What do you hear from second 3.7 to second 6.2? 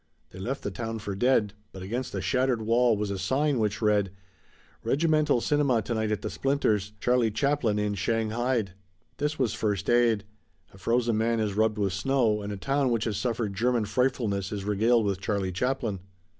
read, "Regimental cinema tonight